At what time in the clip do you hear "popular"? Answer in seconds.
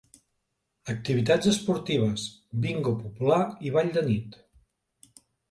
3.03-3.39